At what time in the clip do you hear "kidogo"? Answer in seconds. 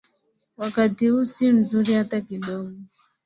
2.21-2.73